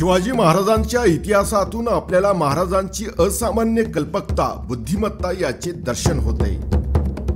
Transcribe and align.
शिवाजी 0.00 0.32
महाराजांच्या 0.32 1.04
इतिहासातून 1.04 1.88
आपल्याला 1.88 2.32
महाराजांची 2.32 3.06
असामान्य 3.18 3.82
कल्पकता 3.82 4.64
बुद्धिमत्ता 4.68 5.30
याचे 5.40 5.72
दर्शन 5.72 6.18
होते. 6.18 6.60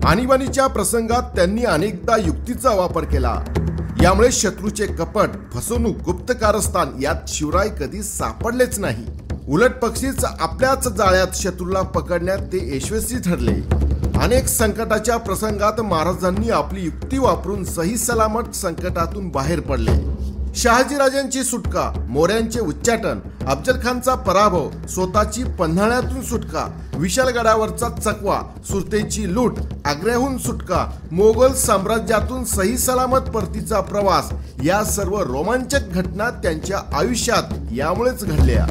आणीबाणीच्या 0.04 0.66
प्रसंगात 0.66 1.22
त्यांनी 1.22 1.64
अनेकदा 1.64 2.16
युक्तीचा 2.16 2.70
वापर 2.70 3.04
केला. 3.04 3.40
यामुळे 4.02 4.32
शत्रूचे 4.32 4.86
कपट 4.86 5.28
फसवणूक 5.54 5.96
गुप्त 5.96 6.32
कारस्थान 6.40 7.02
यात 7.02 7.28
शिवराय 7.28 7.68
कधी 7.68 8.02
सापडलेच 8.02 8.78
नाही. 8.78 9.04
उलट 9.48 9.70
पक्षीच 9.70 10.24
आपल्याच 10.24 10.88
जाळ्यात 10.88 11.34
शत्रूला 11.34 11.82
पकडण्यात 11.82 12.38
ते 12.38 12.76
यशस्वी 12.76 13.20
ठरले. 13.20 13.84
अनेक 14.24 14.46
संकटाच्या 14.48 15.16
प्रसंगात 15.16 15.80
महाराजांनी 15.80 16.50
आपली 16.50 16.84
युक्ती 16.84 17.18
वापरून 17.18 17.64
सही 17.64 17.96
सलामत 17.96 18.54
संकटातून 18.56 19.28
बाहेर 19.28 19.60
पडले. 19.60 19.96
शहाजीराजांची 20.56 21.42
सुटका 21.44 21.82
मोऱ्यांचे 22.08 22.60
उच्चाटन 22.60 23.18
अफजल 23.46 23.80
खानचा 23.82 24.14
पराभव 24.14 24.70
स्वतःची 24.88 25.44
पन्हाळ्यातून 25.58 26.22
सुटका 26.22 26.66
विशालगडावरचा 26.94 27.88
चकवा 27.88 28.40
सुरतेची 28.68 29.34
लूट 29.34 29.58
आग्र्याहून 29.84 30.38
सुटका 30.38 30.86
मोगल 31.12 31.52
साम्राज्यातून 31.52 32.44
सही 32.44 32.78
सलामत 32.78 33.30
परतीचा 33.30 33.80
प्रवास 33.80 34.32
या 34.64 34.82
सर्व 34.84 35.20
रोमांचक 35.22 35.92
घटना 35.92 36.30
त्यांच्या 36.42 36.80
आयुष्यात 36.96 37.54
यामुळेच 37.72 38.24
घडल्या. 38.24 38.66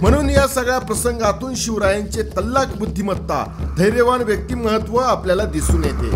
म्हणून 0.00 0.30
या 0.30 0.46
सगळ्या 0.46 0.78
प्रसंगातून 0.78 1.54
शिवरायांचे 1.54 2.22
तल्लाक 2.22 2.76
बुद्धिमत्ता 2.76 3.44
धैर्यवान 3.78 4.22
व्यक्तिमत्व 4.22 4.96
आपल्याला 4.96 5.44
दिसून 5.44 5.84
येते. 5.84 6.10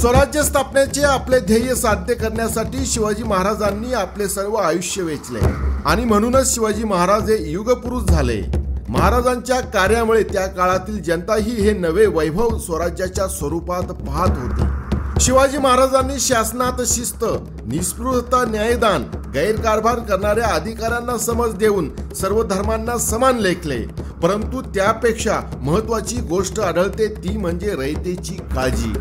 स्वराज्य 0.00 0.42
स्थापनेचे 0.42 1.02
आपले 1.02 1.40
ध्येय 1.40 1.74
साध्य 1.74 2.14
करण्यासाठी 2.14 2.86
शिवाजी 2.86 3.22
महाराजांनी 3.22 3.92
आपले 3.92 4.28
सर्व 4.28 4.54
आयुष्य 4.54 5.02
वेचले. 5.02 5.40
आणि 5.86 6.04
म्हणूनच 6.04 6.54
शिवाजी 6.54 6.84
महाराज 6.84 7.30
हे 7.30 7.50
युगपुरुष 7.50 8.02
झाले. 8.02 8.42
महाराजांच्या 8.88 9.60
कार्यामुळे 9.60 10.22
त्या 10.22 10.46
काळातील 10.46 11.02
जनताही 11.02 11.50
हे 11.50 11.72
नवे 11.72 12.06
वैभव 12.06 12.58
स्वराज्याच्या 12.58 13.28
स्वरूपात 13.28 13.82
पाहत 13.82 14.38
होती. 14.38 14.93
शिवाजी 15.24 15.58
महाराजांनी 15.58 16.18
शासनात 16.20 16.80
शिस्त 16.86 17.24
निस्पृहता 17.66 18.44
न्यायदान 18.44 19.02
गैरकारभार 19.34 19.98
करणाऱ्या 19.98 20.46
अधिकाऱ्यांना 20.46 21.16
समज 21.18 21.54
देऊन 21.54 21.88
सर्व 22.14 22.42
धर्मांना 22.42 22.96
समान 22.98 23.38
लेखले. 23.38 23.78
परंतु 24.22 24.60
त्यापेक्षा 24.74 25.40
महत्वाची 25.62 26.16
गोष्ट 26.16 26.60
आढळते 26.60 27.06
ती 27.14 27.36
म्हणजे 27.36 27.74
रयतेची 27.74 28.34
काळजी. 28.54 28.92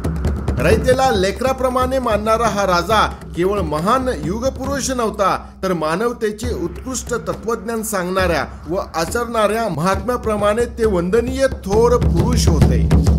रयतेला 0.64 1.12
लेकराप्रमाणे 1.12 2.00
मानणारा 2.00 2.48
हा 2.48 2.66
राजा 2.68 3.06
केवळ 3.36 3.60
महान 3.60 4.10
युगपुरुष 4.26 4.92
नव्हता 4.92 5.38
तर 5.64 5.74
मानवतेचे 5.74 6.54
उत्कृष्ट 6.64 7.14
तत्वज्ञान 7.28 7.84
सांगणाऱ्या 7.84 8.46
व 8.70 8.82
आचरणाऱ्या 8.96 9.68
महात्म्याप्रमाणे 9.70 10.66
ते 10.78 10.86
वंदनीय 10.86 11.48
थोर 11.66 11.98
पुरुष 11.98 12.48
होते. 12.48 13.13